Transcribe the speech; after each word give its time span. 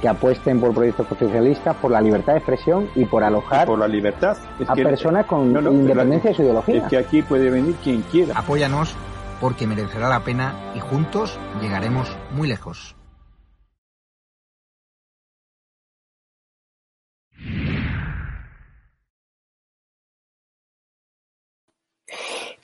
que 0.00 0.08
apuesten 0.08 0.60
por 0.60 0.72
proyectos 0.74 1.06
socialistas, 1.08 1.76
por 1.76 1.90
la 1.90 2.00
libertad 2.00 2.34
de 2.34 2.38
expresión 2.38 2.88
y 2.94 3.04
por 3.04 3.24
alojar 3.24 3.66
por 3.66 3.78
la 3.78 3.88
libertad. 3.88 4.36
a 4.66 4.74
personas 4.74 5.26
con 5.26 5.48
independencia 5.48 6.30
de 6.30 6.36
su 6.36 6.42
ideología. 6.42 6.82
Es 6.82 6.84
que 6.84 6.98
aquí 6.98 7.22
puede 7.22 7.50
venir 7.50 7.74
quien 7.82 8.02
quiera. 8.02 8.38
Apóyanos 8.38 8.94
porque 9.40 9.66
merecerá 9.66 10.08
la 10.08 10.20
pena 10.20 10.54
y 10.74 10.80
juntos 10.80 11.38
llegaremos 11.60 12.16
muy 12.32 12.48
lejos. 12.48 12.94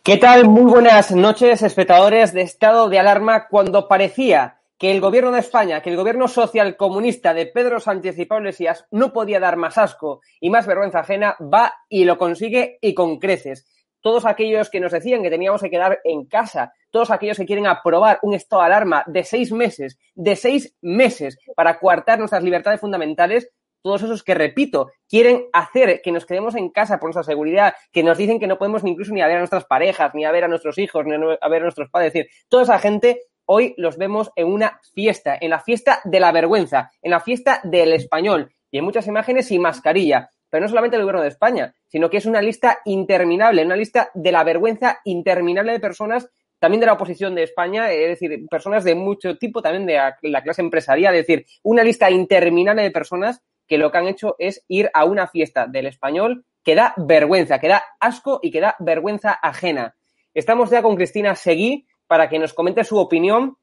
¿Qué 0.03 0.19
tal? 0.19 0.47
Muy 0.47 0.71
buenas 0.71 1.13
noches, 1.13 1.63
espectadores 1.63 2.35
de 2.35 2.43
estado 2.43 2.91
de 2.91 2.99
alarma. 2.99 3.49
Cuando 3.49 3.89
parecía 3.89 4.59
que 4.79 4.91
el 4.91 5.01
gobierno 5.01 5.33
de 5.33 5.41
España, 5.41 5.81
que 5.81 5.91
el 5.91 5.97
gobierno 5.97 6.29
social 6.29 6.77
comunista 6.77 7.33
de 7.33 7.47
Pedro 7.47 7.81
Sánchez 7.81 8.19
y 8.19 8.25
Pablo 8.25 8.49
Iglesias 8.49 8.87
no 8.91 9.13
podía 9.13 9.41
dar 9.41 9.57
más 9.57 9.79
asco 9.79 10.21
y 10.41 10.51
más 10.51 10.67
vergüenza 10.67 11.01
ajena, 11.01 11.37
va 11.41 11.73
y 11.89 12.05
lo 12.05 12.19
consigue 12.19 12.79
y 12.81 12.95
con 12.95 13.19
creces. 13.19 13.67
Todos 14.01 14.27
aquellos 14.27 14.69
que 14.69 14.81
nos 14.81 14.93
decían 14.93 15.23
que 15.23 15.31
teníamos 15.31 15.63
que 15.63 15.71
quedar 15.71 16.01
en 16.05 16.27
casa, 16.27 16.75
todos 16.91 17.11
aquellos 17.11 17.39
que 17.39 17.47
quieren 17.47 17.67
aprobar 17.67 18.19
un 18.23 18.35
estado 18.35 18.63
de 18.63 18.67
alarma 18.67 19.05
de 19.07 19.25
seis 19.25 19.51
meses, 19.51 19.99
de 20.15 20.37
seis 20.37 20.77
meses 20.83 21.39
para 21.57 21.79
coartar 21.79 22.19
nuestras 22.19 22.43
libertades 22.43 22.81
fundamentales, 22.81 23.51
todos 23.81 24.03
esos 24.03 24.23
que, 24.23 24.35
repito, 24.35 24.91
quieren 25.09 25.45
hacer 25.53 26.01
que 26.03 26.11
nos 26.11 26.25
quedemos 26.25 26.55
en 26.55 26.71
casa 26.71 26.99
por 26.99 27.09
nuestra 27.09 27.23
seguridad, 27.23 27.75
que 27.93 28.03
nos 28.03 28.17
dicen 28.17 28.41
que 28.41 28.47
no 28.47 28.59
podemos 28.59 28.83
incluso 28.85 29.13
ni 29.13 29.21
a 29.21 29.27
ver 29.27 29.37
a 29.37 29.41
nuestras 29.41 29.67
parejas, 29.67 30.15
ni 30.15 30.25
a 30.25 30.33
ver 30.33 30.45
a 30.45 30.49
nuestros 30.49 30.79
hijos, 30.79 31.05
ni 31.05 31.15
a 31.15 31.49
ver 31.49 31.61
a 31.61 31.65
nuestros 31.65 31.91
padres. 31.91 32.09
Es 32.09 32.13
decir, 32.15 32.31
toda 32.49 32.63
esa 32.63 32.79
gente 32.79 33.21
hoy 33.47 33.75
los 33.77 33.97
vemos 33.97 34.31
en 34.37 34.47
una 34.47 34.81
fiesta, 34.95 35.37
en 35.41 35.51
la 35.51 35.61
fiesta 35.61 36.01
de 36.05 36.21
la 36.21 36.33
vergüenza, 36.33 36.91
en 37.03 37.11
la 37.11 37.21
fiesta 37.21 37.61
del 37.65 37.93
español 37.93 38.53
y 38.71 38.79
en 38.79 38.85
muchas 38.85 39.07
imágenes 39.07 39.47
sin 39.47 39.63
mascarilla. 39.63 40.31
Pero 40.51 40.63
no 40.63 40.69
solamente 40.69 40.97
el 40.97 41.03
gobierno 41.03 41.23
de 41.23 41.29
España, 41.29 41.75
sino 41.87 42.09
que 42.09 42.19
es 42.19 42.27
una 42.27 42.41
lista 42.41 42.79
interminable, 42.85 43.65
una 43.65 43.77
lista 43.77 44.11
de 44.15 44.33
la 44.33 44.45
vergüenza 44.45 45.01
interminable 45.05 45.73
de 45.73 45.81
personas, 45.81 46.29
también 46.59 46.81
de 46.81 46.87
la 46.87 46.93
oposición 46.93 47.35
de 47.35 47.43
España, 47.43 47.91
es 47.91 48.21
decir, 48.21 48.47
personas 48.49 48.85
de 48.85 48.95
mucho 48.95 49.37
tipo, 49.37 49.61
también 49.61 49.87
de 49.87 49.99
la 50.31 50.43
clase 50.43 50.63
empresarial, 50.63 51.15
es 51.15 51.27
decir, 51.27 51.47
una 51.63 51.83
lista 51.83 52.11
interminable 52.11 52.83
de 52.83 52.91
personas 52.91 53.43
que 53.67 53.79
lo 53.79 53.91
que 53.91 53.99
han 53.99 54.07
hecho 54.07 54.37
es 54.39 54.65
ir 54.69 54.91
a 54.95 55.05
una 55.05 55.27
fiesta 55.27 55.67
del 55.67 55.87
español 55.87 56.45
que 56.63 56.75
da 56.75 56.95
vergüenza, 56.97 57.59
que 57.59 57.69
da 57.69 57.83
asco 58.01 58.41
y 58.43 58.51
que 58.51 58.61
da 58.61 58.77
vergüenza 58.79 59.33
ajena. 59.33 59.97
Estamos 60.33 60.71
ya 60.71 60.83
con 60.83 60.97
Cristina 60.97 61.35
Seguí, 61.35 61.87
para 62.07 62.29
que 62.29 62.39
nos 62.39 62.53
comente 62.53 62.85
su 62.85 62.99
opinión 62.99 63.57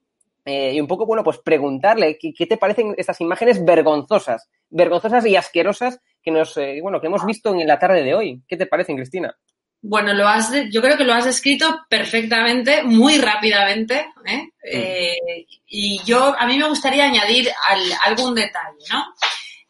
eh, 0.45 0.73
y 0.73 0.81
un 0.81 0.87
poco, 0.87 1.05
bueno, 1.05 1.23
pues 1.23 1.37
preguntarle 1.37 2.17
¿qué, 2.17 2.45
te 2.45 2.57
parecen 2.57 2.95
estas 2.97 3.21
imágenes 3.21 3.63
vergonzosas, 3.63 4.49
vergonzosas 4.69 5.25
y 5.25 5.35
asquerosas 5.35 5.99
que 6.21 6.31
nos, 6.31 6.57
eh, 6.57 6.79
bueno, 6.81 6.99
que 6.99 7.07
hemos 7.07 7.25
visto 7.25 7.53
en 7.53 7.67
la 7.67 7.77
tarde 7.77 8.03
de 8.03 8.15
hoy. 8.15 8.41
¿Qué 8.47 8.57
te 8.57 8.65
parecen, 8.65 8.95
Cristina? 8.95 9.35
Bueno, 9.83 10.13
lo 10.13 10.27
has, 10.27 10.51
yo 10.71 10.81
creo 10.81 10.95
que 10.95 11.03
lo 11.03 11.13
has 11.13 11.25
descrito 11.25 11.85
perfectamente, 11.89 12.83
muy 12.83 13.17
rápidamente, 13.17 14.05
¿eh? 14.25 15.45
y 15.65 15.99
yo, 16.05 16.35
a 16.37 16.45
mí 16.45 16.55
me 16.59 16.67
gustaría 16.67 17.05
añadir 17.05 17.49
algún 18.05 18.35
detalle, 18.35 18.77
¿no? 18.91 19.05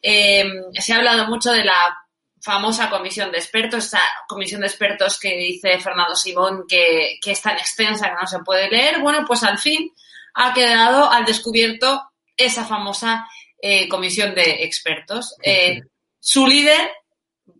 se 0.02 0.94
ha 0.94 0.98
hablado 0.98 1.28
mucho 1.28 1.54
de 1.54 1.64
la 1.64 1.96
famosa 2.42 2.90
comisión 2.90 3.32
de 3.32 3.38
expertos, 3.38 3.86
esa 3.86 4.02
comisión 4.28 4.62
de 4.62 4.68
expertos 4.68 5.20
que 5.20 5.38
dice 5.38 5.80
Fernando 5.80 6.16
Simón 6.16 6.66
que, 6.68 7.20
es 7.24 7.42
tan 7.42 7.58
extensa 7.58 8.10
que 8.10 8.16
no 8.20 8.28
se 8.28 8.40
puede 8.40 8.70
leer, 8.70 9.00
bueno, 9.00 9.24
pues 9.26 9.44
al 9.44 9.60
fin 9.60 9.92
ha 10.34 10.54
quedado 10.54 11.10
al 11.10 11.26
descubierto 11.26 12.02
esa 12.36 12.66
famosa 12.66 13.28
eh, 13.62 13.88
comisión 13.88 14.34
de 14.34 14.64
expertos. 14.64 15.36
Eh, 15.44 15.82
su 16.20 16.48
líder 16.48 16.92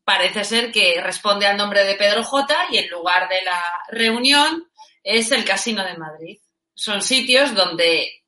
parece 0.04 0.44
ser 0.44 0.72
que 0.72 1.00
responde 1.02 1.46
al 1.46 1.58
nombre 1.58 1.84
de 1.84 1.96
Pedro 1.96 2.24
J 2.24 2.68
y 2.72 2.78
el 2.78 2.90
lugar 2.90 3.30
de 3.30 3.44
la 3.44 3.62
reunión 3.90 4.68
es 5.04 5.32
el 5.32 5.46
Casino 5.46 5.86
de 5.86 5.98
Madrid. 5.98 6.40
Son 6.74 7.02
sitios 7.02 7.54
donde 7.54 8.21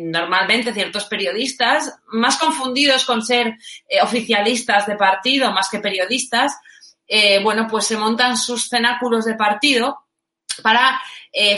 normalmente 0.00 0.72
ciertos 0.72 1.04
periodistas, 1.06 1.98
más 2.08 2.36
confundidos 2.38 3.04
con 3.04 3.22
ser 3.22 3.56
oficialistas 4.02 4.86
de 4.86 4.96
partido 4.96 5.52
más 5.52 5.68
que 5.70 5.80
periodistas, 5.80 6.56
bueno, 7.42 7.66
pues 7.68 7.86
se 7.86 7.96
montan 7.96 8.36
sus 8.36 8.68
cenáculos 8.68 9.24
de 9.24 9.34
partido 9.34 10.06
para 10.62 11.00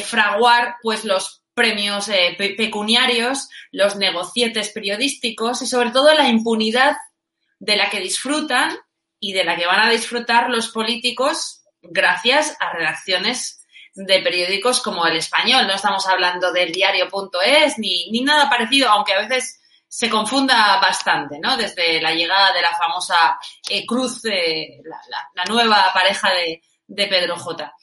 fraguar 0.05 0.77
pues 0.83 1.05
los 1.05 1.43
premios 1.55 2.11
pecuniarios, 2.39 3.49
los 3.71 3.97
negocietes 3.97 4.71
periodísticos 4.71 5.63
y 5.63 5.67
sobre 5.67 5.91
todo 5.91 6.15
la 6.15 6.29
impunidad 6.29 6.97
de 7.59 7.77
la 7.77 7.91
que 7.91 8.01
disfrutan 8.01 8.77
y 9.21 9.33
de 9.33 9.45
la 9.45 9.57
que 9.57 9.67
van 9.67 9.81
a 9.81 9.91
disfrutar 9.91 10.51
los 10.51 10.69
políticos 10.69 11.63
gracias 11.83 12.57
a 12.61 12.73
redacciones 12.73 13.62
de 13.95 14.21
periódicos 14.21 14.81
como 14.81 15.07
El 15.07 15.17
Español. 15.17 15.67
No 15.67 15.75
estamos 15.75 16.07
hablando 16.07 16.53
del 16.53 16.73
diario.es 16.73 17.79
ni, 17.79 18.11
ni 18.11 18.23
nada 18.23 18.49
parecido, 18.49 18.89
aunque 18.89 19.15
a 19.15 19.21
veces 19.21 19.61
se 19.87 20.09
confunda 20.09 20.81
bastante, 20.81 21.39
¿no? 21.39 21.57
Desde 21.57 22.01
la 22.01 22.15
llegada 22.15 22.53
de 22.53 22.63
la 22.63 22.75
famosa 22.75 23.39
eh, 23.69 23.85
Cruz, 23.85 24.23
la, 24.25 25.45
nueva 25.49 25.91
pareja 25.93 26.31
de, 26.31 26.63
de 26.87 27.07
Pedro 27.07 27.37
J. 27.37 27.75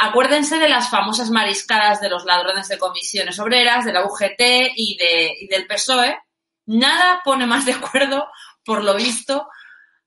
Acuérdense 0.00 0.58
de 0.58 0.68
las 0.68 0.90
famosas 0.90 1.30
mariscadas 1.30 2.00
de 2.02 2.10
los 2.10 2.26
ladrones 2.26 2.68
de 2.68 2.78
comisiones 2.78 3.38
obreras, 3.38 3.86
de 3.86 3.92
la 3.94 4.04
UGT 4.04 4.40
y, 4.74 4.98
de, 4.98 5.32
y 5.40 5.46
del 5.48 5.66
PSOE. 5.66 6.18
Nada 6.66 7.22
pone 7.24 7.46
más 7.46 7.64
de 7.64 7.72
acuerdo, 7.72 8.28
por 8.62 8.84
lo 8.84 8.94
visto, 8.94 9.48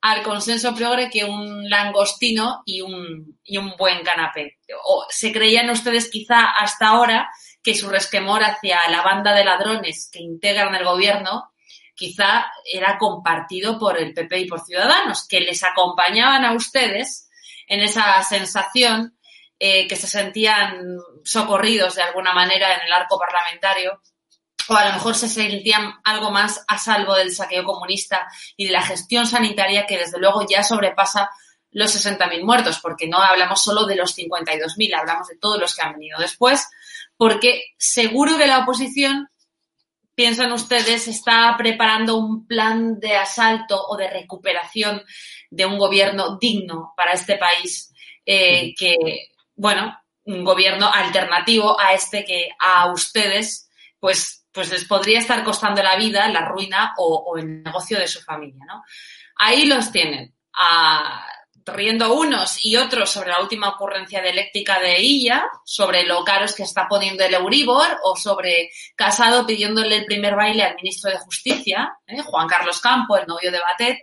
al 0.02 0.24
consenso 0.24 0.74
progre 0.74 1.10
que 1.10 1.26
un 1.26 1.70
langostino 1.70 2.64
y 2.66 2.82
un, 2.82 3.40
y 3.44 3.58
un 3.58 3.76
buen 3.78 4.04
canapé. 4.04 4.58
O 4.86 5.06
se 5.10 5.32
creían 5.32 5.70
ustedes 5.70 6.10
quizá 6.10 6.46
hasta 6.46 6.88
ahora 6.88 7.30
que 7.62 7.76
su 7.76 7.90
resquemor 7.90 8.44
hacia 8.44 8.88
la 8.90 9.02
banda 9.02 9.34
de 9.34 9.44
ladrones 9.44 10.10
que 10.12 10.20
integran 10.20 10.74
el 10.76 10.86
gobierno 10.86 11.52
quizá 11.96 12.50
era 12.64 12.98
compartido 12.98 13.78
por 13.78 13.98
el 13.98 14.14
PP 14.14 14.40
y 14.40 14.48
por 14.48 14.62
Ciudadanos, 14.62 15.28
que 15.28 15.42
les 15.42 15.62
acompañaban 15.64 16.46
a 16.46 16.54
ustedes 16.54 17.30
en 17.68 17.82
esa 17.82 18.24
sensación 18.24 19.18
eh, 19.60 19.86
que 19.86 19.98
se 19.98 20.08
sentían 20.08 20.98
socorridos 21.26 21.96
de 21.96 22.04
alguna 22.04 22.32
manera 22.32 22.74
en 22.74 22.88
el 22.88 22.94
arco 22.94 23.20
parlamentario 23.20 24.02
o 24.70 24.76
a 24.76 24.86
lo 24.86 24.94
mejor 24.94 25.16
se 25.16 25.28
sentían 25.28 25.96
algo 26.04 26.32
más 26.32 26.64
a 26.68 26.78
salvo 26.78 27.16
del 27.16 27.34
saqueo 27.34 27.64
comunista 27.64 28.28
y 28.56 28.66
de 28.66 28.72
la 28.72 28.82
gestión 28.82 29.26
sanitaria 29.26 29.86
que 29.86 29.98
desde 29.98 30.20
luego 30.20 30.46
ya 30.48 30.64
sobrepasa 30.64 31.30
los 31.72 31.94
60.000 31.94 32.44
muertos, 32.44 32.80
porque 32.80 33.08
no 33.08 33.18
hablamos 33.20 33.64
solo 33.64 33.86
de 33.86 33.96
los 33.96 34.18
52.000, 34.18 34.96
hablamos 34.96 35.28
de 35.28 35.38
todos 35.38 35.60
los 35.60 35.76
que 35.76 35.82
han 35.82 35.94
venido 35.94 36.20
después, 36.20 36.68
porque 37.18 37.64
seguro 37.78 38.38
que 38.38 38.48
la 38.48 38.60
oposición, 38.60 39.30
piensan 40.16 40.52
ustedes, 40.52 41.08
está 41.08 41.56
preparando 41.58 42.18
un 42.18 42.46
plan 42.46 43.00
de 43.00 43.16
asalto 43.16 43.82
o 43.88 43.96
de 43.96 44.10
recuperación 44.10 45.02
de 45.50 45.66
un 45.66 45.78
gobierno 45.78 46.38
digno 46.38 46.94
para 46.98 47.14
este 47.14 47.38
país, 47.38 47.94
eh, 48.26 48.74
que, 48.76 48.98
bueno, 49.56 49.98
un 50.26 50.44
gobierno 50.44 50.92
alternativo 50.92 51.80
a 51.80 51.94
este 51.94 52.26
que 52.26 52.50
a 52.60 52.92
ustedes, 52.92 53.70
pues 54.00 54.39
pues 54.52 54.70
les 54.72 54.86
podría 54.86 55.20
estar 55.20 55.44
costando 55.44 55.82
la 55.84 55.96
vida, 55.96 56.28
la 56.30 56.46
ruina 56.46 56.94
o, 56.98 57.38
el 57.38 57.64
negocio 57.64 58.00
de 58.00 58.08
su 58.08 58.22
familia, 58.22 58.66
¿no? 58.66 58.84
Ahí 59.36 59.66
los 59.66 59.92
tienen, 59.92 60.36
riendo 61.66 62.14
unos 62.14 62.66
y 62.66 62.76
otros 62.76 63.12
sobre 63.12 63.30
la 63.30 63.42
última 63.42 63.70
ocurrencia 63.70 64.22
de 64.22 64.30
eléctrica 64.30 64.80
de 64.80 64.98
ella, 64.98 65.46
sobre 65.64 66.04
lo 66.04 66.24
caros 66.24 66.56
que 66.56 66.64
está 66.64 66.88
poniendo 66.88 67.24
el 67.24 67.34
Euribor 67.34 68.00
o 68.04 68.16
sobre 68.16 68.72
Casado 68.96 69.46
pidiéndole 69.46 69.98
el 69.98 70.06
primer 70.06 70.36
baile 70.36 70.64
al 70.64 70.76
ministro 70.76 71.12
de 71.12 71.20
Justicia, 71.20 71.98
¿eh? 72.08 72.22
Juan 72.22 72.48
Carlos 72.48 72.82
Campo, 72.82 73.18
el 73.18 73.28
novio 73.28 73.52
de 73.52 73.60
Batet, 73.60 74.00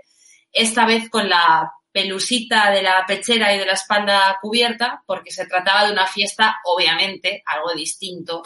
esta 0.52 0.86
vez 0.86 1.10
con 1.10 1.28
la 1.28 1.70
pelusita 1.92 2.70
de 2.70 2.82
la 2.82 3.04
pechera 3.06 3.54
y 3.54 3.58
de 3.58 3.66
la 3.66 3.72
espalda 3.72 4.38
cubierta, 4.40 5.02
porque 5.06 5.30
se 5.30 5.46
trataba 5.46 5.86
de 5.86 5.92
una 5.92 6.06
fiesta, 6.06 6.56
obviamente, 6.64 7.42
algo 7.46 7.72
distinto 7.72 8.42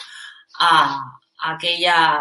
a, 0.59 1.20
aquella 1.43 2.21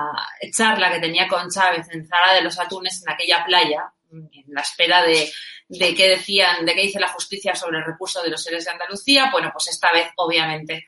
charla 0.56 0.92
que 0.92 1.00
tenía 1.00 1.28
con 1.28 1.50
Chávez 1.50 1.88
en 1.92 2.08
Zara 2.08 2.34
de 2.34 2.42
los 2.42 2.60
Atunes, 2.60 3.04
en 3.06 3.14
aquella 3.14 3.44
playa, 3.46 3.92
en 4.12 4.44
la 4.48 4.62
espera 4.62 5.04
de, 5.04 5.32
de 5.68 5.96
qué 5.96 6.10
decían, 6.10 6.66
de 6.66 6.74
qué 6.74 6.82
dice 6.82 7.00
la 7.00 7.10
justicia 7.10 7.56
sobre 7.56 7.78
el 7.78 7.86
recurso 7.86 8.22
de 8.24 8.30
los 8.30 8.42
seres 8.42 8.66
de 8.66 8.72
Andalucía, 8.72 9.30
bueno, 9.32 9.52
pues 9.54 9.68
esta 9.68 9.92
vez, 9.92 10.10
obviamente, 10.16 10.86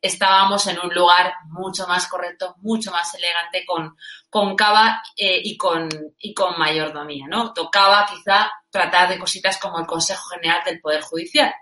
estábamos 0.00 0.66
en 0.66 0.78
un 0.80 0.92
lugar 0.92 1.34
mucho 1.48 1.86
más 1.86 2.08
correcto, 2.08 2.56
mucho 2.58 2.90
más 2.90 3.14
elegante, 3.14 3.64
con, 3.64 3.96
con 4.28 4.56
cava 4.56 5.02
eh, 5.16 5.40
y, 5.42 5.56
con, 5.56 5.88
y 6.18 6.34
con 6.34 6.58
mayordomía, 6.58 7.26
¿no? 7.28 7.52
Tocaba 7.52 8.06
quizá 8.06 8.50
tratar 8.68 9.08
de 9.08 9.18
cositas 9.18 9.58
como 9.58 9.78
el 9.78 9.86
Consejo 9.86 10.28
General 10.28 10.62
del 10.64 10.80
Poder 10.80 11.02
Judicial. 11.02 11.54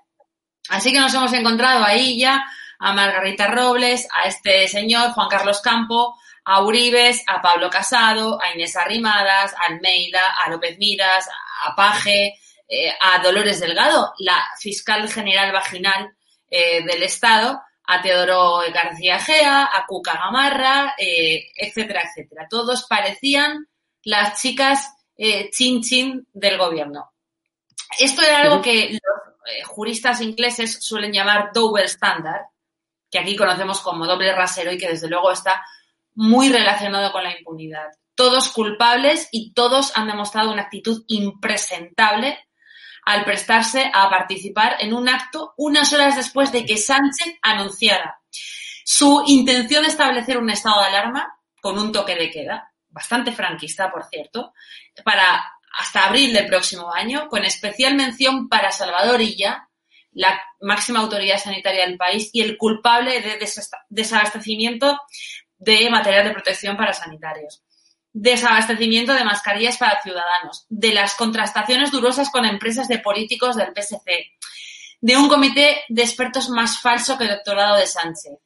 Así 0.71 0.93
que 0.93 1.01
nos 1.01 1.13
hemos 1.15 1.33
encontrado 1.33 1.85
ahí 1.85 2.19
ya 2.19 2.45
a 2.81 2.93
Margarita 2.93 3.47
Robles, 3.47 4.09
a 4.11 4.27
este 4.27 4.67
señor 4.67 5.13
Juan 5.13 5.29
Carlos 5.29 5.61
Campo, 5.61 6.17
a 6.45 6.65
Uribes, 6.65 7.23
a 7.27 7.41
Pablo 7.43 7.69
Casado, 7.69 8.41
a 8.41 8.55
Inés 8.55 8.75
Arrimadas, 8.77 9.55
a 9.55 9.71
Almeida, 9.71 10.23
a 10.43 10.51
López 10.51 10.79
Miras, 10.79 11.29
a 11.65 11.77
Paje, 11.77 12.39
eh, 12.67 12.93
a 13.01 13.23
Dolores 13.23 13.61
Delgado, 13.61 14.13
la 14.19 14.43
fiscal 14.59 15.09
general 15.09 15.53
vaginal 15.53 16.11
eh, 16.51 16.83
del 16.85 17.03
Estado, 17.03 17.61
a 17.87 18.01
Teodoro 18.01 18.63
García 18.73 19.19
Gea, 19.19 19.69
a 19.73 19.85
Cuca 19.87 20.15
Gamarra, 20.15 20.95
eh, 20.97 21.51
etcétera, 21.57 22.03
etcétera. 22.03 22.47
Todos 22.49 22.87
parecían 22.89 23.69
las 24.05 24.41
chicas 24.41 24.95
chin 25.53 25.83
chin 25.83 26.27
del 26.33 26.57
gobierno. 26.57 27.13
Esto 27.99 28.23
era 28.23 28.41
algo 28.41 28.63
que 28.63 28.93
los 28.93 29.67
juristas 29.67 30.23
ingleses 30.23 30.79
suelen 30.81 31.13
llamar 31.13 31.51
double 31.53 31.85
standard, 31.85 32.47
que 33.11 33.19
aquí 33.19 33.37
conocemos 33.37 33.81
como 33.81 34.07
doble 34.07 34.33
rasero 34.33 34.73
y 34.73 34.79
que 34.79 34.89
desde 34.89 35.09
luego 35.09 35.33
está 35.33 35.65
muy 36.15 36.51
relacionado 36.51 37.13
con 37.13 37.25
la 37.25 37.37
impunidad. 37.37 37.89
Todos 38.15 38.51
culpables 38.51 39.29
y 39.33 39.53
todos 39.53 39.97
han 39.97 40.07
demostrado 40.07 40.53
una 40.53 40.63
actitud 40.63 41.05
impresentable 41.09 42.39
al 43.05 43.25
prestarse 43.25 43.91
a 43.93 44.11
participar 44.11 44.77
en 44.81 44.93
un 44.93 45.09
acto 45.09 45.55
unas 45.57 45.93
horas 45.93 46.17
después 46.17 46.53
de 46.53 46.65
que 46.65 46.77
Sánchez 46.77 47.39
anunciara 47.43 48.21
su 48.85 49.23
intención 49.27 49.83
de 49.83 49.89
establecer 49.89 50.39
un 50.39 50.51
estado 50.51 50.81
de 50.81 50.89
alarma 50.89 51.39
con 51.61 51.79
un 51.79 51.93
toque 51.93 52.17
de 52.17 52.31
queda, 52.31 52.73
bastante 52.89 53.33
franquista, 53.33 53.91
por 53.91 54.05
cierto, 54.05 54.53
para 55.05 55.43
hasta 55.79 56.07
abril 56.07 56.33
del 56.33 56.47
próximo 56.47 56.93
año, 56.93 57.29
con 57.29 57.45
especial 57.45 57.95
mención 57.95 58.49
para 58.49 58.73
Salvador 58.73 59.21
Illa, 59.21 59.70
la 60.13 60.41
máxima 60.61 61.01
autoridad 61.01 61.39
sanitaria 61.39 61.87
del 61.87 61.97
país 61.97 62.31
y 62.33 62.43
el 62.43 62.57
culpable 62.57 63.21
de 63.21 63.39
desabastecimiento 63.89 64.99
de 65.59 65.91
material 65.91 66.25
de 66.25 66.33
protección 66.33 66.77
para 66.77 66.93
sanitarios, 66.93 67.63
desabastecimiento 68.13 69.13
de 69.13 69.25
mascarillas 69.25 69.77
para 69.77 70.03
ciudadanos, 70.03 70.67
de 70.69 70.93
las 70.93 71.15
contrastaciones 71.15 71.91
durosas 71.91 72.31
con 72.31 72.45
empresas 72.45 72.89
de 72.89 72.99
políticos 72.99 73.57
del 73.57 73.73
PSC, 73.75 74.33
de 75.01 75.17
un 75.17 75.29
comité 75.29 75.83
de 75.89 76.03
expertos 76.03 76.49
más 76.51 76.81
falso 76.81 77.17
que 77.17 77.25
el 77.25 77.31
doctorado 77.31 77.77
de 77.77 77.87
Sánchez, 77.87 78.39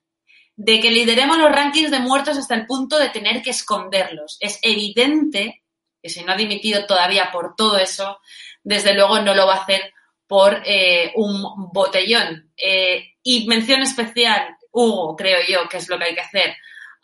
de 0.57 0.81
que 0.81 0.91
lideremos 0.91 1.39
los 1.39 1.51
rankings 1.51 1.91
de 1.91 1.99
muertos 1.99 2.37
hasta 2.37 2.55
el 2.55 2.67
punto 2.67 2.99
de 2.99 3.09
tener 3.09 3.43
que 3.43 3.51
esconderlos. 3.51 4.37
Es 4.41 4.59
evidente 4.63 5.65
que 6.03 6.11
si 6.11 6.23
no 6.23 6.33
ha 6.33 6.37
dimitido 6.37 6.87
todavía 6.87 7.31
por 7.33 7.57
todo 7.57 7.79
eso, 7.79 8.19
desde 8.63 8.95
luego 8.95 9.21
no 9.21 9.35
lo 9.35 9.47
va 9.47 9.55
a 9.55 9.63
hacer 9.63 9.94
por 10.35 10.63
eh, 10.67 11.13
un 11.15 11.71
botellón. 11.73 12.51
Eh, 12.57 13.13
y 13.23 13.47
mención 13.47 13.83
especial, 13.83 14.57
Hugo, 14.73 15.15
creo 15.15 15.39
yo, 15.49 15.69
que 15.69 15.77
es 15.77 15.89
lo 15.89 15.97
que 15.97 16.07
hay 16.07 16.15
que 16.17 16.23
hacer, 16.23 16.57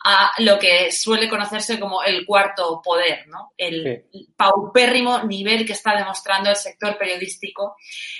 a 0.03 0.33
lo 0.39 0.59
que 0.59 0.91
suele 0.91 1.29
conocerse 1.29 1.79
como 1.79 2.03
el 2.03 2.25
cuarto 2.25 2.81
poder, 2.83 3.29
¿no? 3.29 3.53
El 3.55 4.03
paupérrimo 4.35 5.23
nivel 5.23 5.65
que 5.65 5.71
está 5.71 5.95
demostrando 5.95 6.49
el 6.49 6.57
sector 6.57 6.97
periodístico, 6.97 7.77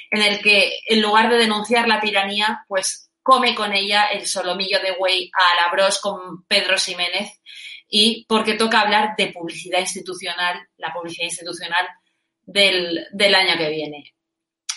en 0.09 0.21
el 0.21 0.41
que 0.41 0.79
en 0.87 1.01
lugar 1.01 1.29
de 1.29 1.39
denunciar 1.39 1.89
la 1.89 1.99
tiranía, 1.99 2.63
pues 2.69 3.11
come 3.21 3.53
con 3.53 3.73
ella 3.73 4.05
el 4.05 4.25
solomillo 4.27 4.79
de 4.79 4.91
güey 4.91 5.29
a 5.33 5.61
la 5.61 5.73
bros 5.73 5.99
con 5.99 6.45
Pedro 6.45 6.77
Ximénez 6.77 7.41
y 7.89 8.25
porque 8.29 8.53
toca 8.53 8.79
hablar 8.79 9.15
de 9.17 9.27
publicidad 9.27 9.81
institucional, 9.81 10.69
la 10.77 10.93
publicidad 10.93 11.25
institucional 11.25 11.85
del, 12.43 13.07
del 13.11 13.35
año 13.35 13.57
que 13.57 13.69
viene. 13.71 14.13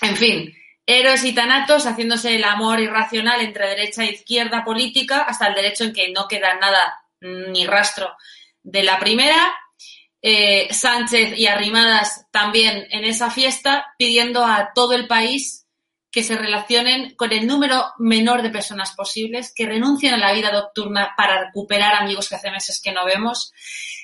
En 0.05 0.17
fin, 0.19 0.55
héroes 0.85 1.25
y 1.25 1.35
tanatos 1.35 1.87
haciéndose 1.87 2.37
el 2.37 2.45
amor 2.45 2.79
irracional 2.79 3.41
entre 3.41 3.69
derecha 3.69 4.05
e 4.05 4.13
izquierda 4.13 4.63
política 4.63 5.23
hasta 5.23 5.47
el 5.47 5.55
derecho 5.55 5.85
en 5.85 5.95
que 5.95 6.13
no 6.13 6.29
queda 6.29 6.55
nada 6.57 6.95
ni 7.21 7.67
rastro 7.67 8.15
de 8.63 8.83
la 8.83 8.99
primera. 8.99 9.55
Eh, 10.21 10.69
Sánchez 10.71 11.39
y 11.39 11.47
Arrimadas 11.47 12.27
también 12.31 12.87
en 12.91 13.05
esa 13.05 13.31
fiesta 13.31 13.95
pidiendo 13.97 14.45
a 14.45 14.73
todo 14.75 14.93
el 14.93 15.07
país 15.07 15.64
que 16.15 16.23
se 16.23 16.39
relacionen 16.39 17.17
con 17.17 17.33
el 17.33 17.45
número 17.45 17.87
menor 17.99 18.43
de 18.43 18.51
personas 18.51 18.93
posibles, 18.93 19.53
que 19.53 19.67
renuncien 19.67 20.15
a 20.15 20.17
la 20.17 20.33
vida 20.33 20.53
nocturna 20.53 21.13
para 21.17 21.47
recuperar 21.47 21.97
amigos 21.97 22.29
que 22.29 22.37
hace 22.37 22.53
meses 22.53 22.81
que 22.81 22.93
no 22.93 23.05
vemos, 23.05 23.53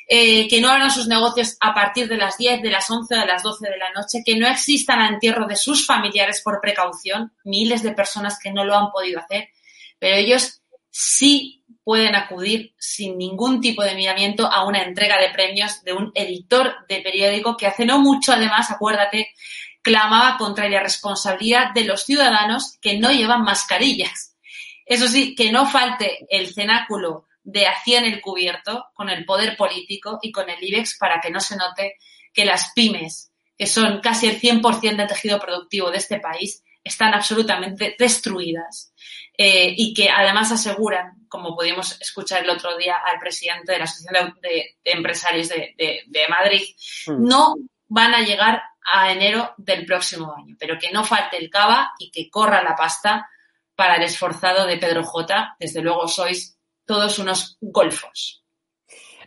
eh, 0.08 0.48
que 0.48 0.60
no 0.60 0.70
hagan 0.70 0.90
sus 0.90 1.06
negocios 1.06 1.56
a 1.60 1.72
partir 1.72 2.08
de 2.08 2.16
las 2.16 2.36
10, 2.36 2.62
de 2.62 2.70
las 2.70 2.90
11, 2.90 3.14
de 3.14 3.26
las 3.26 3.44
12 3.44 3.70
de 3.70 3.78
la 3.78 3.92
noche, 3.94 4.22
que 4.26 4.34
no 4.34 4.48
existan 4.48 5.00
a 5.00 5.08
entierro 5.08 5.46
de 5.46 5.54
sus 5.54 5.86
familiares 5.86 6.42
por 6.42 6.60
precaución, 6.60 7.32
miles 7.44 7.84
de 7.84 7.92
personas 7.92 8.40
que 8.42 8.50
no 8.50 8.64
lo 8.64 8.76
han 8.76 8.90
podido 8.90 9.20
hacer, 9.20 9.50
pero 10.00 10.16
ellos 10.16 10.62
sí 10.90 11.62
pueden 11.84 12.16
acudir 12.16 12.74
sin 12.76 13.18
ningún 13.18 13.60
tipo 13.60 13.84
de 13.84 13.94
miramiento 13.94 14.46
a 14.46 14.66
una 14.66 14.82
entrega 14.82 15.16
de 15.20 15.30
premios 15.30 15.84
de 15.84 15.92
un 15.92 16.10
editor 16.16 16.74
de 16.88 17.02
periódico 17.02 17.56
que 17.56 17.68
hace 17.68 17.86
no 17.86 18.00
mucho, 18.00 18.32
además, 18.32 18.68
acuérdate, 18.72 19.28
clamaba 19.82 20.36
contra 20.36 20.68
la 20.68 20.80
responsabilidad 20.80 21.72
de 21.72 21.84
los 21.84 22.04
ciudadanos 22.04 22.78
que 22.80 22.98
no 22.98 23.10
llevan 23.10 23.42
mascarillas. 23.42 24.36
Eso 24.86 25.08
sí, 25.08 25.34
que 25.34 25.52
no 25.52 25.66
falte 25.66 26.26
el 26.28 26.52
cenáculo 26.52 27.26
de 27.42 27.66
en 27.86 28.04
el 28.04 28.20
cubierto 28.20 28.86
con 28.94 29.08
el 29.08 29.24
poder 29.24 29.56
político 29.56 30.18
y 30.22 30.30
con 30.30 30.48
el 30.50 30.62
IBEX 30.62 30.98
para 30.98 31.20
que 31.20 31.30
no 31.30 31.40
se 31.40 31.56
note 31.56 31.96
que 32.32 32.44
las 32.44 32.72
pymes, 32.74 33.32
que 33.56 33.66
son 33.66 34.00
casi 34.00 34.28
el 34.28 34.40
100% 34.40 34.96
del 34.96 35.06
tejido 35.08 35.38
productivo 35.38 35.90
de 35.90 35.98
este 35.98 36.20
país, 36.20 36.62
están 36.82 37.12
absolutamente 37.14 37.96
destruidas 37.98 38.92
eh, 39.36 39.74
y 39.76 39.92
que 39.94 40.08
además 40.08 40.52
aseguran, 40.52 41.26
como 41.28 41.56
pudimos 41.56 42.00
escuchar 42.00 42.42
el 42.42 42.50
otro 42.50 42.76
día 42.76 42.96
al 42.96 43.18
presidente 43.18 43.72
de 43.72 43.78
la 43.78 43.84
Asociación 43.84 44.38
de, 44.42 44.76
Empresarios 44.84 45.48
de, 45.48 45.74
de 45.76 46.28
Madrid, 46.28 46.62
mm. 47.06 47.26
no 47.26 47.54
van 47.88 48.14
a 48.14 48.20
llegar 48.20 48.62
a 48.92 49.12
enero 49.12 49.54
del 49.56 49.84
próximo 49.86 50.34
año, 50.34 50.56
pero 50.58 50.78
que 50.78 50.90
no 50.90 51.04
falte 51.04 51.36
el 51.36 51.50
cava 51.50 51.92
y 51.98 52.10
que 52.10 52.30
corra 52.30 52.62
la 52.62 52.74
pasta 52.74 53.28
para 53.74 53.96
el 53.96 54.02
esforzado 54.02 54.66
de 54.66 54.78
Pedro 54.78 55.04
J. 55.04 55.56
Desde 55.58 55.82
luego 55.82 56.08
sois 56.08 56.58
todos 56.84 57.18
unos 57.18 57.56
golfos. 57.60 58.40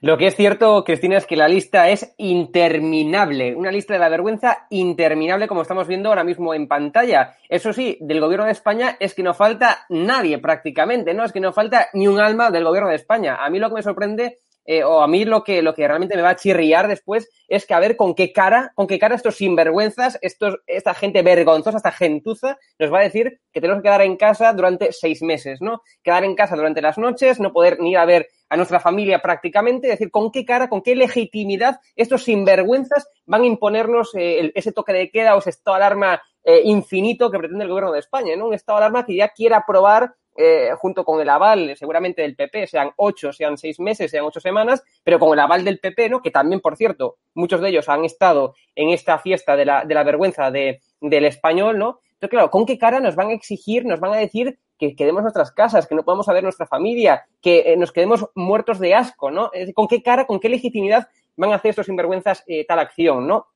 Lo 0.04 0.18
que 0.18 0.28
es 0.28 0.36
cierto, 0.36 0.84
Cristina, 0.84 1.18
es 1.18 1.26
que 1.26 1.38
la 1.38 1.48
lista 1.48 1.88
es 1.88 2.14
interminable, 2.18 3.56
una 3.56 3.72
lista 3.72 3.94
de 3.94 4.00
la 4.00 4.10
vergüenza 4.10 4.68
interminable 4.70 5.48
como 5.48 5.62
estamos 5.62 5.88
viendo 5.88 6.10
ahora 6.10 6.26
mismo 6.26 6.54
en 6.54 6.68
pantalla. 6.68 7.38
Eso 7.48 7.72
sí, 7.72 7.98
del 8.02 8.20
gobierno 8.20 8.46
de 8.46 8.52
España 8.52 8.98
es 9.00 9.14
que 9.14 9.24
no 9.24 9.34
falta 9.34 9.86
nadie 9.88 10.40
prácticamente, 10.40 11.14
¿no? 11.14 11.24
Es 11.24 11.32
que 11.32 11.40
no 11.40 11.54
falta 11.54 11.88
ni 11.94 12.10
un 12.10 12.20
alma 12.20 12.52
del 12.52 12.66
gobierno 12.66 12.90
de 12.90 12.98
España. 12.98 13.38
A 13.38 13.50
mí 13.50 13.60
lo 13.60 13.70
que 13.70 13.76
me 13.76 13.82
sorprende 13.82 14.40
eh, 14.66 14.84
o 14.84 15.02
a 15.02 15.08
mí 15.08 15.26
lo 15.26 15.44
que, 15.44 15.62
lo 15.62 15.74
que 15.74 15.88
realmente 15.88 16.16
me 16.16 16.22
va 16.22 16.30
a 16.30 16.36
chirriar 16.36 16.88
después 16.88 17.30
es 17.48 17.66
que 17.66 17.74
a 17.74 17.80
ver 17.80 17.98
con 17.98 18.16
qué 18.16 18.32
cara, 18.32 18.72
con 18.76 18.88
qué 18.88 18.98
cara 18.98 19.16
estos 19.16 19.36
sinvergüenzas, 19.36 20.18
estos, 20.22 20.58
esta 20.68 20.94
gente 20.94 21.22
vergonzosa, 21.22 21.78
esta 21.78 21.92
gentuza, 21.92 22.58
nos 22.80 22.92
va 22.92 23.00
a 23.00 23.04
decir 23.04 23.42
que 23.52 23.62
tenemos 23.62 23.82
que 23.82 23.88
quedar 23.88 24.02
en 24.02 24.16
casa 24.16 24.54
durante 24.54 24.92
seis 24.94 25.22
meses, 25.22 25.62
¿no? 25.62 25.82
Quedar 26.02 26.24
en 26.24 26.36
casa 26.36 26.56
durante 26.56 26.82
las 26.82 26.98
noches, 26.98 27.40
no 27.40 27.52
poder 27.52 27.80
ni 27.80 27.92
ir 27.92 27.98
a 27.98 28.06
ver 28.06 28.30
a 28.50 28.56
nuestra 28.56 28.80
familia 28.80 29.20
prácticamente, 29.20 29.88
decir, 29.88 30.12
con 30.12 30.32
qué 30.32 30.46
cara, 30.46 30.70
con 30.70 30.82
qué 30.82 30.96
legitimidad 30.96 31.80
estos 31.96 32.24
sinvergüenzas 32.24 33.08
van 33.26 33.42
a 33.42 33.48
imponernos 33.48 34.12
eh, 34.16 34.52
ese 34.56 34.72
toque 34.72 34.94
de 34.94 35.10
queda 35.10 35.36
o 35.36 35.40
ese 35.40 35.50
estado 35.50 35.78
de 35.78 35.84
alarma 35.84 36.22
eh, 36.44 36.62
infinito 36.64 37.32
que 37.32 37.40
pretende 37.40 37.64
el 37.64 37.70
gobierno 37.70 37.92
de 37.92 38.00
España, 38.00 38.36
¿no? 38.36 38.48
Un 38.48 38.54
estado 38.54 38.80
de 38.80 38.86
alarma 38.86 39.06
que 39.06 39.16
ya 39.16 39.30
quiera 39.30 39.58
aprobar 39.58 40.14
eh, 40.36 40.72
junto 40.78 41.04
con 41.06 41.22
el 41.22 41.30
aval 41.30 41.76
seguramente 41.78 42.22
del 42.22 42.36
PP, 42.36 42.68
sean 42.68 42.92
ocho, 42.98 43.32
sean 43.32 43.58
seis 43.58 43.80
meses, 43.80 44.12
sean 44.12 44.26
ocho 44.26 44.40
semanas, 44.40 44.84
pero 45.04 45.20
con 45.20 45.34
el 45.34 45.40
aval 45.40 45.64
del 45.64 45.80
PP, 45.80 46.10
¿no? 46.10 46.22
Que 46.22 46.32
también, 46.32 46.62
por 46.62 46.76
cierto, 46.76 47.18
muchos 47.34 47.62
de 47.62 47.70
ellos 47.70 47.90
han 47.90 48.06
estado 48.06 48.56
en 48.76 48.90
esta 48.90 49.20
fiesta 49.20 49.56
de 49.56 49.66
la, 49.66 49.86
de 49.86 49.94
la 49.94 50.04
vergüenza 50.04 50.52
de, 50.52 50.82
del 51.02 51.26
español, 51.26 51.78
¿no? 51.78 52.00
Entonces, 52.14 52.30
claro, 52.30 52.50
¿con 52.50 52.66
qué 52.66 52.78
cara 52.78 53.00
nos 53.00 53.16
van 53.16 53.30
a 53.30 53.34
exigir, 53.34 53.86
nos 53.86 54.00
van 54.00 54.14
a 54.14 54.18
decir 54.18 54.58
que 54.80 54.96
quedemos 54.96 55.22
nuestras 55.22 55.52
casas, 55.52 55.88
que 55.88 55.96
no 55.96 56.04
podamos 56.04 56.26
ver 56.28 56.44
nuestra 56.44 56.66
familia, 56.66 57.26
que 57.42 57.74
eh, 57.74 57.78
nos 57.78 57.92
quedemos 57.92 58.26
muertos 58.36 58.80
de 58.80 58.96
asco, 58.96 59.30
¿no? 59.30 59.52
¿Con 59.74 59.88
qué 59.88 60.02
cara, 60.02 60.26
con 60.26 60.40
qué 60.40 60.50
legitimidad 60.50 61.08
van 61.36 61.52
a 61.52 61.56
hacer 61.56 61.70
estos 61.70 61.86
sinvergüenzas 61.86 62.44
eh, 62.48 62.66
tal 62.66 62.80
acción, 62.80 63.28
¿no? 63.28 63.48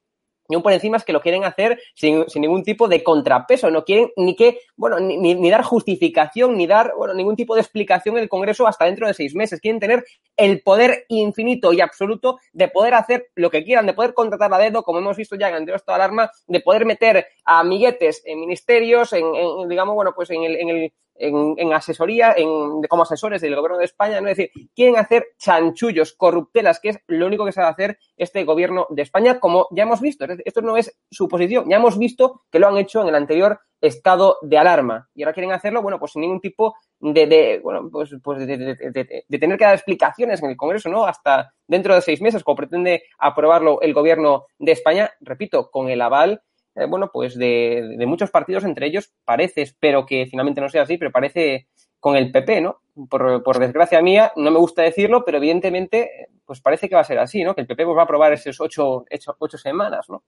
Y 0.50 0.56
aún 0.56 0.64
por 0.64 0.72
encima 0.72 0.98
es 0.98 1.04
que 1.04 1.14
lo 1.14 1.22
quieren 1.22 1.44
hacer 1.44 1.80
sin, 1.94 2.28
sin, 2.30 2.42
ningún 2.42 2.64
tipo 2.64 2.88
de 2.88 3.04
contrapeso, 3.04 3.70
no 3.70 3.84
quieren 3.84 4.12
ni 4.16 4.36
que, 4.36 4.60
bueno, 4.76 5.00
ni, 5.00 5.18
ni, 5.18 5.50
dar 5.50 5.64
justificación, 5.64 6.58
ni 6.58 6.68
dar, 6.68 6.94
bueno, 6.98 7.14
ningún 7.14 7.36
tipo 7.36 7.56
de 7.56 7.62
explicación 7.62 8.16
en 8.18 8.24
el 8.24 8.30
Congreso 8.30 8.68
hasta 8.68 8.86
dentro 8.86 9.08
de 9.08 9.14
seis 9.14 9.36
meses. 9.36 9.60
Quieren 9.60 9.80
tener 9.80 10.06
el 10.38 10.62
poder 10.62 11.06
infinito 11.10 11.74
y 11.74 11.82
absoluto 11.82 12.40
de 12.54 12.68
poder 12.68 12.94
hacer 12.94 13.28
lo 13.36 13.50
que 13.50 13.64
quieran, 13.64 13.86
de 13.86 13.94
poder 13.94 14.14
contratar 14.14 14.54
a 14.54 14.58
dedo, 14.58 14.84
como 14.84 15.00
hemos 15.00 15.18
visto 15.18 15.36
ya 15.36 15.50
en 15.50 15.68
estado 15.70 15.98
de 15.98 16.04
alarma, 16.04 16.32
de 16.48 16.60
poder 16.62 16.86
meter 16.86 17.28
a 17.44 17.60
amiguetes 17.60 18.22
en 18.26 18.40
ministerios, 18.40 19.14
en, 19.14 19.26
en 19.36 19.68
digamos, 19.68 19.96
bueno, 19.96 20.14
pues 20.16 20.30
en 20.30 20.44
el, 20.44 20.56
en 20.56 20.70
el 20.70 20.94
en, 21.20 21.74
asesoría, 21.74 22.34
en, 22.36 22.82
como 22.90 23.04
asesores 23.04 23.42
del 23.42 23.56
gobierno 23.56 23.78
de 23.78 23.86
España, 23.86 24.22
¿no? 24.22 24.30
Es 24.30 24.38
decir, 24.38 24.70
quieren 24.76 24.98
hacer 24.98 25.28
chanchullos, 25.38 26.14
corruptelas, 26.14 26.80
que 26.80 26.90
es 26.90 27.00
lo 27.08 27.28
único 27.28 27.46
que 27.46 27.52
sabe 27.52 27.68
hacer 27.68 28.00
este 28.16 28.44
gobierno 28.44 28.88
de 28.90 29.02
España, 29.02 29.40
como 29.40 29.68
ya 29.72 29.84
hemos 29.84 30.02
visto. 30.02 30.26
Esto 30.46 30.62
no 30.62 30.78
es 30.78 30.98
su 31.10 31.28
posición, 31.28 31.70
ya 31.70 31.78
hemos 31.78 31.98
visto 31.98 32.44
que 32.52 32.60
lo 32.60 32.68
han 32.68 32.78
hecho 32.78 33.02
en 33.02 33.10
el 33.10 33.16
anterior 33.16 33.60
estado 33.82 34.38
de 34.42 34.58
alarma. 34.58 35.10
Y 35.14 35.24
ahora 35.24 35.34
quieren 35.34 35.52
hacerlo, 35.52 35.82
bueno, 35.82 36.00
pues 36.00 36.12
sin 36.14 36.22
ningún 36.22 36.42
tipo 36.42 36.76
de, 37.00 37.28
de 37.28 37.60
bueno, 37.64 37.90
pues, 37.92 38.16
pues 38.24 38.46
de, 38.46 39.26
tener 39.40 39.58
que 39.58 39.66
dar 39.66 39.76
explicaciones 39.76 40.42
en 40.42 40.50
el 40.50 40.58
Congreso, 40.58 40.90
¿no? 40.90 41.06
Hasta 41.06 41.54
dentro 41.68 41.94
de 41.94 42.02
seis 42.02 42.22
meses, 42.22 42.44
como 42.44 42.58
pretende 42.58 43.04
aprobarlo 43.20 43.82
el 43.82 43.94
gobierno 43.94 44.46
de 44.58 44.72
España, 44.72 45.12
repito, 45.20 45.70
con 45.70 45.90
el 45.90 46.02
aval 46.02 46.42
eh, 46.78 46.86
bueno, 46.88 47.10
pues 47.12 47.36
de, 47.38 47.96
de, 47.98 48.06
muchos 48.06 48.32
partidos, 48.32 48.64
entre 48.64 48.88
ellos 48.88 49.12
parece, 49.26 49.62
espero 49.62 50.06
que 50.06 50.26
finalmente 50.28 50.62
no 50.62 50.70
sea 50.70 50.84
así, 50.84 50.98
pero 50.98 51.12
parece 51.12 51.68
con 52.00 52.16
el 52.16 52.32
PP, 52.32 52.62
¿no? 52.62 52.82
Por, 53.10 53.44
por 53.44 53.60
desgracia 53.60 54.02
mía, 54.02 54.32
no 54.36 54.52
me 54.52 54.60
gusta 54.60 54.84
decirlo, 54.84 55.24
pero 55.26 55.38
evidentemente, 55.38 56.30
pues 56.46 56.62
parece 56.62 56.88
que 56.88 56.96
va 56.96 57.02
a 57.02 57.06
ser 57.06 57.20
así, 57.20 57.44
¿no? 57.44 57.56
Que 57.56 57.62
el 57.62 57.68
PP 57.68 57.86
pues, 57.86 57.98
va 57.98 58.02
a 58.02 58.06
aprobar 58.06 58.34
esas 58.34 58.60
ocho, 58.60 59.06
ocho, 59.12 59.36
ocho 59.40 59.58
semanas, 59.58 60.10
¿no? 60.10 60.24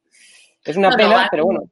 Es 0.64 0.76
una 0.76 0.96
pena, 0.96 1.28
pero 1.32 1.46
bueno 1.46 1.70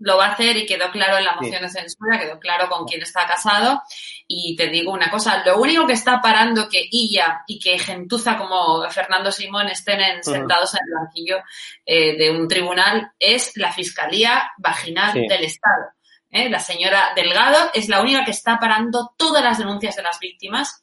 lo 0.00 0.16
va 0.16 0.26
a 0.26 0.32
hacer 0.32 0.56
y 0.56 0.66
quedó 0.66 0.90
claro 0.90 1.18
en 1.18 1.24
la 1.24 1.36
moción 1.36 1.62
de 1.62 1.68
censura, 1.68 2.18
quedó 2.18 2.38
claro 2.38 2.68
con 2.68 2.86
quién 2.86 3.02
está 3.02 3.26
casado. 3.26 3.82
Y 4.26 4.56
te 4.56 4.68
digo 4.68 4.92
una 4.92 5.10
cosa, 5.10 5.42
lo 5.44 5.60
único 5.60 5.86
que 5.86 5.92
está 5.92 6.20
parando 6.20 6.68
que 6.68 6.88
ella 6.90 7.42
y 7.46 7.58
que 7.58 7.78
gentuza 7.78 8.36
como 8.36 8.88
Fernando 8.90 9.30
Simón 9.30 9.68
estén 9.68 10.22
sentados 10.22 10.74
en 10.74 10.80
el 10.86 11.04
banquillo 11.04 11.36
eh, 11.84 12.16
de 12.16 12.30
un 12.30 12.48
tribunal 12.48 13.12
es 13.18 13.56
la 13.56 13.72
Fiscalía 13.72 14.50
Vaginal 14.56 15.12
del 15.12 15.44
Estado. 15.44 15.92
¿eh? 16.30 16.48
La 16.48 16.60
señora 16.60 17.12
Delgado 17.14 17.70
es 17.74 17.88
la 17.88 18.00
única 18.00 18.24
que 18.24 18.30
está 18.30 18.58
parando 18.58 19.14
todas 19.18 19.44
las 19.44 19.58
denuncias 19.58 19.96
de 19.96 20.02
las 20.02 20.18
víctimas. 20.18 20.82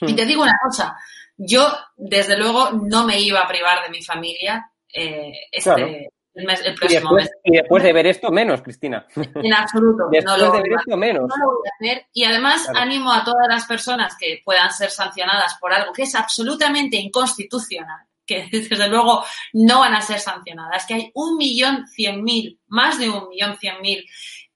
Y 0.00 0.14
te 0.14 0.26
digo 0.26 0.42
una 0.42 0.58
cosa, 0.62 0.94
yo 1.36 1.72
desde 1.96 2.36
luego 2.36 2.70
no 2.72 3.04
me 3.04 3.18
iba 3.18 3.40
a 3.40 3.48
privar 3.48 3.82
de 3.82 3.90
mi 3.90 4.02
familia 4.02 4.70
eh, 4.92 5.32
este, 5.50 6.10
y 6.36 7.52
después, 7.52 7.82
de 7.82 7.92
ver 7.94 8.06
esto, 8.06 8.30
menos, 8.30 8.60
Cristina. 8.60 9.06
En 9.16 9.54
absoluto. 9.54 10.08
después 10.12 10.52
de 10.52 10.62
ver 10.62 10.72
esto, 10.78 10.96
menos. 10.96 11.22
No 11.28 11.36
lo 11.36 11.46
voy 11.46 11.66
a 11.66 11.74
hacer. 11.74 12.06
Y 12.12 12.24
además 12.24 12.68
animo 12.74 13.10
a 13.10 13.24
todas 13.24 13.48
las 13.48 13.64
personas 13.64 14.16
que 14.20 14.42
puedan 14.44 14.70
ser 14.70 14.90
sancionadas 14.90 15.56
por 15.58 15.72
algo 15.72 15.92
que 15.94 16.02
es 16.02 16.14
absolutamente 16.14 16.98
inconstitucional, 16.98 18.04
que 18.26 18.48
desde 18.52 18.88
luego 18.88 19.24
no 19.54 19.80
van 19.80 19.94
a 19.94 20.02
ser 20.02 20.20
sancionadas, 20.20 20.84
que 20.84 20.94
hay 20.94 21.10
un 21.14 21.38
millón 21.38 21.86
cien 21.88 22.22
mil, 22.22 22.60
más 22.66 22.98
de 22.98 23.08
un 23.08 23.28
millón 23.30 23.56
cien 23.56 23.80
mil 23.80 24.04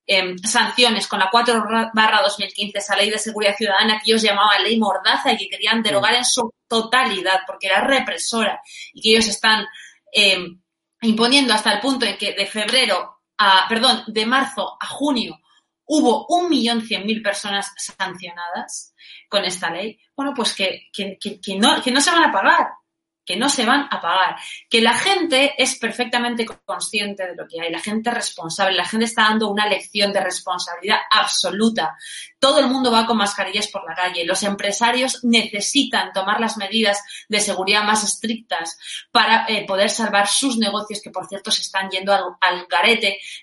em, 0.06 0.36
sanciones 0.36 1.06
con 1.08 1.18
la 1.18 1.30
4 1.30 1.64
barra 1.94 2.20
2015, 2.22 2.78
esa 2.78 2.96
ley 2.96 3.08
de 3.08 3.18
seguridad 3.18 3.56
ciudadana 3.56 3.98
que 3.98 4.10
ellos 4.10 4.22
llamaban 4.22 4.62
ley 4.62 4.78
mordaza 4.78 5.32
y 5.32 5.38
que 5.38 5.48
querían 5.48 5.82
derogar 5.82 6.14
en 6.14 6.26
su 6.26 6.52
totalidad 6.68 7.40
porque 7.46 7.68
era 7.68 7.80
represora 7.80 8.60
y 8.92 9.00
que 9.00 9.10
ellos 9.12 9.28
están 9.28 9.66
eh, 10.12 10.36
imponiendo 11.02 11.54
hasta 11.54 11.72
el 11.72 11.80
punto 11.80 12.04
en 12.04 12.16
que 12.16 12.34
de 12.34 12.46
febrero 12.46 13.20
a, 13.38 13.66
perdón, 13.68 14.04
de 14.06 14.26
marzo 14.26 14.76
a 14.80 14.86
junio 14.86 15.38
hubo 15.86 16.26
un 16.28 16.48
millón 16.48 16.82
cien 16.82 17.04
mil 17.04 17.20
personas 17.20 17.72
sancionadas 17.76 18.94
con 19.28 19.44
esta 19.44 19.70
ley, 19.70 19.98
bueno, 20.14 20.32
pues 20.34 20.54
que, 20.54 20.88
que, 20.92 21.18
que, 21.18 21.56
no, 21.56 21.82
que 21.82 21.90
no 21.90 22.00
se 22.00 22.12
van 22.12 22.24
a 22.24 22.32
pagar 22.32 22.68
que 23.30 23.36
no 23.36 23.48
se 23.48 23.64
van 23.64 23.86
a 23.92 24.00
pagar, 24.00 24.34
que 24.68 24.80
la 24.80 24.92
gente 24.92 25.54
es 25.56 25.78
perfectamente 25.78 26.44
consciente 26.64 27.28
de 27.28 27.36
lo 27.36 27.46
que 27.46 27.60
hay, 27.60 27.70
la 27.70 27.78
gente 27.78 28.10
es 28.10 28.16
responsable, 28.16 28.76
la 28.76 28.84
gente 28.84 29.06
está 29.06 29.22
dando 29.22 29.48
una 29.48 29.68
lección 29.68 30.12
de 30.12 30.18
responsabilidad 30.18 30.98
absoluta. 31.08 31.96
Todo 32.40 32.58
el 32.58 32.66
mundo 32.66 32.90
va 32.90 33.06
con 33.06 33.18
mascarillas 33.18 33.68
por 33.68 33.88
la 33.88 33.94
calle, 33.94 34.24
los 34.24 34.42
empresarios 34.42 35.22
necesitan 35.22 36.12
tomar 36.12 36.40
las 36.40 36.56
medidas 36.56 37.00
de 37.28 37.38
seguridad 37.38 37.84
más 37.84 38.02
estrictas 38.02 38.76
para 39.12 39.44
eh, 39.46 39.64
poder 39.64 39.90
salvar 39.90 40.26
sus 40.26 40.58
negocios, 40.58 41.00
que 41.00 41.10
por 41.10 41.28
cierto 41.28 41.52
se 41.52 41.62
están 41.62 41.88
yendo 41.88 42.12
al, 42.12 42.24
al 42.40 42.66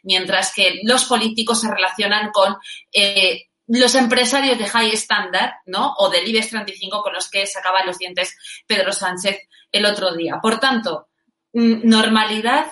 mientras 0.04 0.54
que 0.54 0.82
los 0.84 1.06
políticos 1.06 1.62
se 1.62 1.72
relacionan 1.72 2.32
con 2.32 2.58
eh, 2.92 3.47
los 3.68 3.96
empresarios 3.96 4.58
de 4.58 4.66
high 4.66 4.92
standard, 4.94 5.52
¿no? 5.66 5.94
O 5.98 6.10
del 6.10 6.28
IBEX 6.28 6.50
35 6.50 7.04
con 7.04 7.14
los 7.14 7.30
que 7.30 7.46
sacaba 7.46 7.84
los 7.84 7.98
dientes 7.98 8.38
Pedro 8.66 8.92
Sánchez 8.92 9.38
el 9.72 9.86
otro 9.86 10.16
día. 10.16 10.40
Por 10.42 10.60
tanto, 10.60 11.10
mm, 11.54 11.88
normalidad 11.88 12.68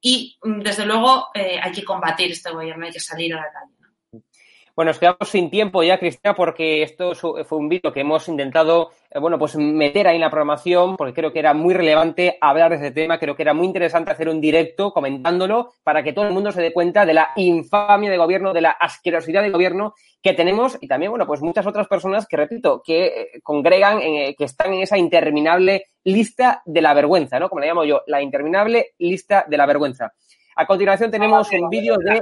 y, 0.00 0.38
mm, 0.42 0.60
desde 0.60 0.86
luego, 0.86 1.28
eh, 1.34 1.60
hay 1.62 1.72
que 1.72 1.84
combatir 1.84 2.32
este 2.32 2.50
gobierno, 2.50 2.86
hay 2.86 2.92
que 2.92 3.00
salir 3.00 3.34
a 3.34 3.36
la 3.36 3.52
calle. 3.52 3.81
¿No? 4.72 4.76
Bueno, 4.76 4.90
nos 4.90 4.98
quedamos 4.98 5.28
sin 5.28 5.50
tiempo 5.50 5.82
ya, 5.82 5.98
Cristina, 5.98 6.34
porque 6.34 6.82
esto 6.82 7.14
fue 7.14 7.58
un 7.58 7.68
vídeo 7.68 7.92
que 7.92 8.00
hemos 8.00 8.26
intentado, 8.28 8.90
eh, 9.10 9.18
bueno, 9.18 9.38
pues 9.38 9.56
meter 9.56 10.08
ahí 10.08 10.16
en 10.16 10.22
la 10.22 10.30
programación, 10.30 10.96
porque 10.96 11.14
creo 11.14 11.32
que 11.32 11.38
era 11.38 11.54
muy 11.54 11.74
relevante 11.74 12.38
hablar 12.40 12.70
de 12.70 12.76
este 12.76 12.90
tema, 12.90 13.18
creo 13.18 13.36
que 13.36 13.42
era 13.42 13.54
muy 13.54 13.66
interesante 13.66 14.10
hacer 14.10 14.28
un 14.28 14.40
directo 14.40 14.92
comentándolo 14.92 15.74
para 15.82 16.02
que 16.02 16.12
todo 16.12 16.26
el 16.26 16.32
mundo 16.32 16.52
se 16.52 16.62
dé 16.62 16.72
cuenta 16.72 17.04
de 17.04 17.14
la 17.14 17.30
infamia 17.36 18.10
de 18.10 18.16
gobierno, 18.16 18.52
de 18.52 18.62
la 18.62 18.70
asquerosidad 18.70 19.42
de 19.42 19.50
gobierno 19.50 19.94
que 20.22 20.34
tenemos 20.34 20.78
y 20.80 20.88
también, 20.88 21.10
bueno, 21.10 21.26
pues 21.26 21.42
muchas 21.42 21.66
otras 21.66 21.88
personas 21.88 22.26
que, 22.26 22.36
repito, 22.36 22.82
que 22.84 23.06
eh, 23.06 23.40
congregan, 23.42 24.00
eh, 24.00 24.34
que 24.38 24.44
están 24.44 24.72
en 24.72 24.82
esa 24.82 24.96
interminable 24.96 25.86
lista 26.04 26.62
de 26.64 26.80
la 26.80 26.94
vergüenza, 26.94 27.38
¿no? 27.38 27.48
Como 27.48 27.60
le 27.60 27.66
llamo 27.66 27.84
yo, 27.84 28.02
la 28.06 28.22
interminable 28.22 28.92
lista 28.98 29.44
de 29.48 29.56
la 29.56 29.66
vergüenza. 29.66 30.12
A 30.54 30.66
continuación 30.66 31.10
tenemos 31.10 31.50
un 31.50 31.70
vídeo 31.70 31.96
de 31.96 32.20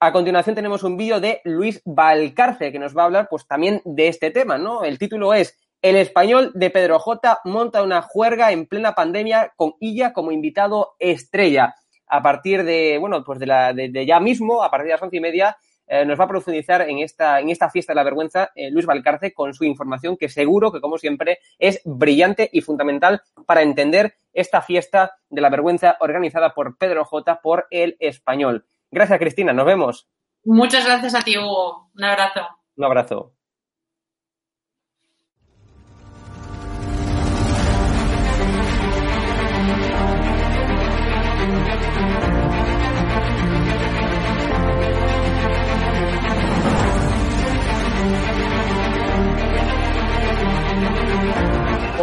a 0.00 0.12
continuación 0.12 0.54
tenemos 0.54 0.84
un 0.84 0.96
vídeo 0.96 1.20
de 1.20 1.40
Luis 1.44 1.82
Valcarce 1.84 2.70
que 2.70 2.78
nos 2.78 2.96
va 2.96 3.02
a 3.02 3.04
hablar 3.06 3.26
pues 3.28 3.46
también 3.46 3.82
de 3.84 4.08
este 4.08 4.30
tema, 4.30 4.56
¿no? 4.56 4.84
El 4.84 4.98
título 4.98 5.34
es 5.34 5.58
El 5.82 5.96
español 5.96 6.52
de 6.54 6.70
Pedro 6.70 7.00
J 7.00 7.40
monta 7.44 7.82
una 7.82 8.02
juerga 8.02 8.52
en 8.52 8.66
plena 8.66 8.94
pandemia 8.94 9.52
con 9.56 9.74
Illa 9.80 10.12
como 10.12 10.30
invitado 10.30 10.94
estrella. 11.00 11.74
A 12.06 12.22
partir 12.22 12.62
de, 12.64 12.96
bueno, 12.98 13.24
pues 13.24 13.40
de, 13.40 13.46
la, 13.46 13.72
de, 13.72 14.06
ya 14.06 14.20
mismo, 14.20 14.62
a 14.62 14.70
partir 14.70 14.86
de 14.86 14.92
las 14.92 15.02
once 15.02 15.16
y 15.16 15.20
media, 15.20 15.56
eh, 15.88 16.04
nos 16.04 16.18
va 16.18 16.24
a 16.24 16.28
profundizar 16.28 16.82
en 16.82 16.98
esta, 16.98 17.40
en 17.40 17.50
esta 17.50 17.68
fiesta 17.68 17.92
de 17.92 17.96
la 17.96 18.04
vergüenza 18.04 18.50
eh, 18.54 18.70
Luis 18.70 18.86
Valcarce 18.86 19.32
con 19.32 19.52
su 19.52 19.64
información 19.64 20.16
que 20.16 20.28
seguro 20.28 20.70
que, 20.70 20.80
como 20.80 20.96
siempre, 20.96 21.38
es 21.58 21.80
brillante 21.84 22.48
y 22.52 22.60
fundamental 22.60 23.20
para 23.46 23.62
entender 23.62 24.14
esta 24.32 24.62
fiesta 24.62 25.18
de 25.28 25.40
la 25.40 25.50
vergüenza 25.50 25.96
organizada 26.00 26.54
por 26.54 26.78
Pedro 26.78 27.04
J 27.04 27.40
por 27.42 27.66
el 27.70 27.96
español. 27.98 28.64
Gracias, 28.90 29.18
Cristina. 29.18 29.52
Nos 29.52 29.66
vemos. 29.66 30.08
Muchas 30.44 30.84
gracias 30.84 31.14
a 31.14 31.20
ti, 31.20 31.36
Hugo. 31.36 31.90
Un 31.94 32.04
abrazo. 32.04 32.48
Un 32.76 32.84
abrazo. 32.84 33.37